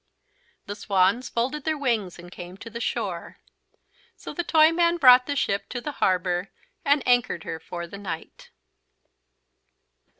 [0.65, 3.37] The Swans folded their wings and came to the shore.
[4.15, 6.49] So the Toyman brought the ship to the harbour
[6.83, 8.49] and anchored her for the night.